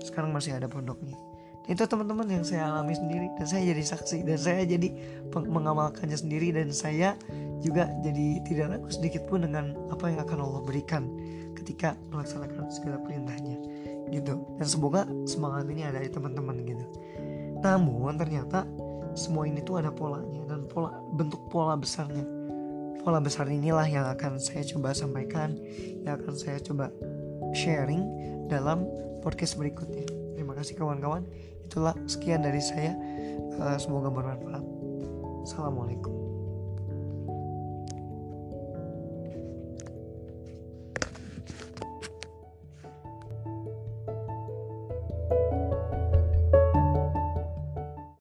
Sekarang 0.04 0.30
masih 0.30 0.54
ada 0.54 0.70
pondoknya 0.70 1.33
itu 1.64 1.80
teman-teman 1.88 2.28
yang 2.28 2.44
saya 2.44 2.68
alami 2.68 2.92
sendiri 2.92 3.32
dan 3.40 3.46
saya 3.48 3.72
jadi 3.72 3.82
saksi 3.88 4.16
dan 4.28 4.36
saya 4.36 4.62
jadi 4.68 4.88
mengamalkannya 5.32 6.12
sendiri 6.12 6.52
dan 6.52 6.68
saya 6.68 7.16
juga 7.64 7.88
jadi 8.04 8.44
tidak 8.44 8.76
ragu 8.76 8.88
sedikit 8.92 9.24
pun 9.24 9.48
dengan 9.48 9.72
apa 9.88 10.12
yang 10.12 10.20
akan 10.20 10.44
Allah 10.44 10.60
berikan 10.60 11.08
ketika 11.56 11.96
melaksanakan 12.12 12.68
segala 12.68 13.00
perintahnya 13.00 13.56
gitu. 14.12 14.44
Dan 14.60 14.68
semoga 14.68 15.08
semangat 15.24 15.64
ini 15.72 15.88
ada 15.88 16.04
di 16.04 16.12
teman-teman 16.12 16.60
gitu. 16.68 16.84
Namun 17.64 18.20
ternyata 18.20 18.68
semua 19.16 19.48
ini 19.48 19.64
tuh 19.64 19.80
ada 19.80 19.88
polanya 19.88 20.44
dan 20.44 20.68
pola 20.68 20.92
bentuk 21.16 21.40
pola 21.48 21.80
besarnya. 21.80 22.28
Pola 23.00 23.24
besar 23.24 23.48
inilah 23.48 23.88
yang 23.88 24.04
akan 24.04 24.36
saya 24.36 24.68
coba 24.68 24.92
sampaikan 24.92 25.56
yang 26.04 26.20
akan 26.20 26.36
saya 26.36 26.60
coba 26.60 26.92
sharing 27.56 28.04
dalam 28.52 28.84
podcast 29.24 29.56
berikutnya. 29.56 30.04
Terima 30.36 30.52
kasih 30.52 30.76
kawan-kawan 30.76 31.24
itulah 31.64 31.96
sekian 32.06 32.44
dari 32.44 32.60
saya. 32.60 32.92
Uh, 33.54 33.78
semoga 33.78 34.10
bermanfaat. 34.10 34.64
Assalamualaikum 35.44 36.23